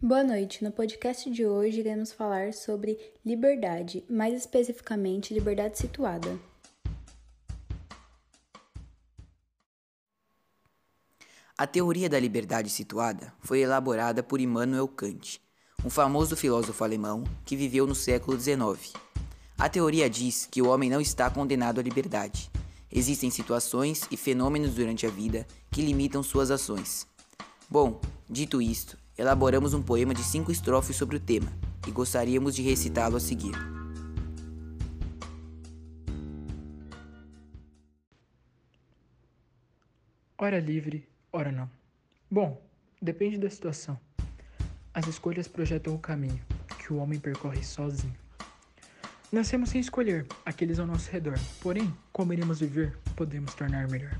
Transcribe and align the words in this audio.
Boa 0.00 0.22
noite. 0.22 0.62
No 0.62 0.70
podcast 0.70 1.28
de 1.28 1.44
hoje 1.44 1.80
iremos 1.80 2.12
falar 2.12 2.54
sobre 2.54 2.96
liberdade, 3.26 4.04
mais 4.08 4.32
especificamente 4.32 5.34
liberdade 5.34 5.76
situada. 5.76 6.38
A 11.56 11.66
teoria 11.66 12.08
da 12.08 12.20
liberdade 12.20 12.70
situada 12.70 13.34
foi 13.40 13.58
elaborada 13.58 14.22
por 14.22 14.40
Immanuel 14.40 14.86
Kant, 14.86 15.40
um 15.84 15.90
famoso 15.90 16.36
filósofo 16.36 16.84
alemão 16.84 17.24
que 17.44 17.56
viveu 17.56 17.84
no 17.84 17.94
século 17.96 18.38
XIX. 18.38 18.92
A 19.58 19.68
teoria 19.68 20.08
diz 20.08 20.46
que 20.46 20.62
o 20.62 20.68
homem 20.68 20.88
não 20.88 21.00
está 21.00 21.28
condenado 21.28 21.80
à 21.80 21.82
liberdade. 21.82 22.48
Existem 22.88 23.32
situações 23.32 24.02
e 24.12 24.16
fenômenos 24.16 24.76
durante 24.76 25.04
a 25.08 25.10
vida 25.10 25.44
que 25.72 25.82
limitam 25.82 26.22
suas 26.22 26.52
ações. 26.52 27.04
Bom, 27.68 28.00
dito 28.30 28.62
isto, 28.62 28.96
elaboramos 29.18 29.74
um 29.74 29.82
poema 29.82 30.14
de 30.14 30.22
cinco 30.22 30.52
estrofes 30.52 30.94
sobre 30.94 31.16
o 31.16 31.20
tema 31.20 31.52
e 31.86 31.90
gostaríamos 31.90 32.54
de 32.54 32.62
recitá-lo 32.62 33.16
a 33.16 33.20
seguir. 33.20 33.52
Hora 40.38 40.60
livre, 40.60 41.08
hora 41.32 41.50
não. 41.50 41.68
Bom, 42.30 42.62
depende 43.02 43.36
da 43.38 43.50
situação. 43.50 43.98
As 44.94 45.08
escolhas 45.08 45.48
projetam 45.48 45.94
o 45.96 45.98
caminho 45.98 46.40
que 46.78 46.92
o 46.92 46.98
homem 46.98 47.18
percorre 47.18 47.64
sozinho. 47.64 48.14
Nascemos 49.32 49.70
sem 49.70 49.80
escolher 49.80 50.26
aqueles 50.46 50.78
ao 50.78 50.86
nosso 50.86 51.10
redor, 51.10 51.38
porém, 51.60 51.92
como 52.12 52.32
iremos 52.32 52.60
viver, 52.60 52.96
podemos 53.16 53.52
tornar 53.52 53.88
melhor. 53.88 54.18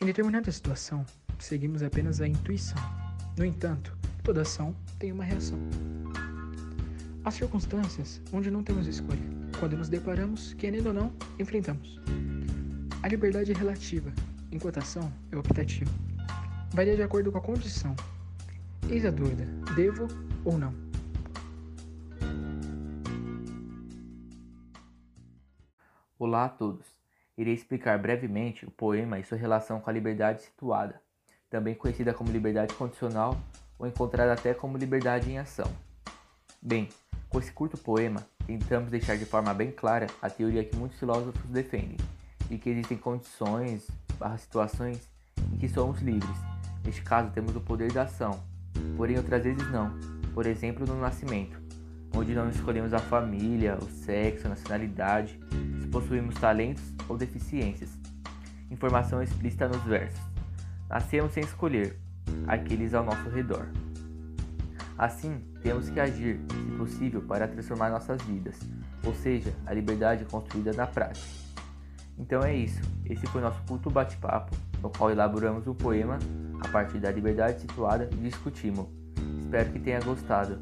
Em 0.00 0.04
determinada 0.04 0.52
situação, 0.52 1.04
seguimos 1.38 1.82
apenas 1.82 2.20
a 2.20 2.28
intuição 2.28 2.99
no 3.36 3.44
entanto, 3.44 3.96
toda 4.22 4.42
ação 4.42 4.74
tem 4.98 5.12
uma 5.12 5.24
reação. 5.24 5.58
Há 7.24 7.30
circunstâncias 7.30 8.20
onde 8.32 8.50
não 8.50 8.62
temos 8.62 8.86
escolha, 8.86 9.20
quando 9.58 9.76
nos 9.76 9.88
deparamos, 9.88 10.54
querendo 10.54 10.88
ou 10.88 10.94
não, 10.94 11.12
enfrentamos. 11.38 12.00
A 13.02 13.08
liberdade 13.08 13.52
é 13.52 13.54
relativa, 13.54 14.12
enquanto 14.50 14.78
a 14.78 14.80
ação 14.80 15.12
é 15.30 15.36
optativa. 15.36 15.90
Varia 16.72 16.96
de 16.96 17.02
acordo 17.02 17.30
com 17.32 17.38
a 17.38 17.42
condição. 17.42 17.94
Eis 18.88 19.04
a 19.04 19.10
dúvida: 19.10 19.44
devo 19.74 20.08
ou 20.44 20.58
não? 20.58 20.74
Olá 26.18 26.44
a 26.44 26.48
todos. 26.48 26.86
Irei 27.38 27.54
explicar 27.54 27.98
brevemente 27.98 28.66
o 28.66 28.70
poema 28.70 29.18
e 29.18 29.24
sua 29.24 29.38
relação 29.38 29.80
com 29.80 29.88
a 29.88 29.92
liberdade 29.92 30.42
situada 30.42 31.00
também 31.50 31.74
conhecida 31.74 32.14
como 32.14 32.30
liberdade 32.30 32.72
condicional 32.74 33.38
ou 33.78 33.86
encontrada 33.86 34.32
até 34.32 34.54
como 34.54 34.78
liberdade 34.78 35.30
em 35.30 35.38
ação. 35.38 35.66
Bem, 36.62 36.88
com 37.28 37.38
esse 37.40 37.50
curto 37.50 37.76
poema, 37.76 38.24
tentamos 38.46 38.90
deixar 38.90 39.18
de 39.18 39.24
forma 39.24 39.52
bem 39.52 39.72
clara 39.72 40.06
a 40.22 40.30
teoria 40.30 40.64
que 40.64 40.76
muitos 40.76 40.98
filósofos 40.98 41.50
defendem, 41.50 41.96
de 42.48 42.56
que 42.56 42.70
existem 42.70 42.96
condições 42.96 43.88
barra 44.18 44.38
situações 44.38 45.08
em 45.52 45.58
que 45.58 45.68
somos 45.68 46.00
livres. 46.00 46.36
Neste 46.84 47.02
caso, 47.02 47.30
temos 47.30 47.54
o 47.56 47.60
poder 47.60 47.92
da 47.92 48.02
ação, 48.02 48.42
porém 48.96 49.16
outras 49.16 49.42
vezes 49.42 49.68
não. 49.70 49.90
Por 50.32 50.46
exemplo, 50.46 50.86
no 50.86 51.00
nascimento, 51.00 51.60
onde 52.14 52.34
não 52.34 52.48
escolhemos 52.48 52.92
a 52.92 52.98
família, 52.98 53.76
o 53.76 53.88
sexo, 53.88 54.46
a 54.46 54.50
nacionalidade, 54.50 55.38
se 55.80 55.88
possuímos 55.88 56.34
talentos 56.36 56.82
ou 57.08 57.16
deficiências. 57.16 57.90
Informação 58.70 59.22
explícita 59.22 59.66
nos 59.66 59.82
versos. 59.82 60.29
Nascemos 60.90 61.32
sem 61.32 61.44
escolher 61.44 61.96
aqueles 62.48 62.92
ao 62.94 63.04
nosso 63.04 63.30
redor. 63.30 63.68
Assim, 64.98 65.40
temos 65.62 65.88
que 65.88 66.00
agir, 66.00 66.40
se 66.50 66.76
possível, 66.76 67.22
para 67.22 67.46
transformar 67.46 67.90
nossas 67.90 68.20
vidas, 68.22 68.58
ou 69.04 69.14
seja, 69.14 69.54
a 69.64 69.72
liberdade 69.72 70.24
construída 70.24 70.72
na 70.72 70.88
prática. 70.88 71.26
Então 72.18 72.42
é 72.42 72.54
isso, 72.54 72.82
esse 73.06 73.24
foi 73.28 73.40
nosso 73.40 73.62
curto 73.62 73.88
bate-papo, 73.88 74.54
no 74.82 74.90
qual 74.90 75.10
elaboramos 75.10 75.66
um 75.66 75.74
poema 75.74 76.18
a 76.60 76.68
partir 76.68 76.98
da 76.98 77.10
liberdade 77.10 77.60
situada 77.60 78.10
e 78.12 78.16
discutimos. 78.16 78.88
Espero 79.38 79.70
que 79.70 79.78
tenha 79.78 80.00
gostado. 80.00 80.60